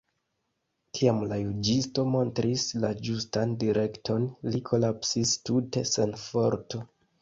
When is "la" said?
1.31-1.37, 2.87-2.93